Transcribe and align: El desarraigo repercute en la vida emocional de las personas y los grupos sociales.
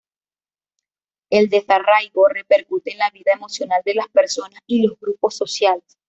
El 1.29 1.49
desarraigo 1.49 2.27
repercute 2.27 2.91
en 2.91 2.97
la 2.97 3.11
vida 3.11 3.33
emocional 3.33 3.83
de 3.85 3.93
las 3.93 4.07
personas 4.07 4.59
y 4.65 4.81
los 4.87 4.99
grupos 4.99 5.37
sociales. 5.37 5.95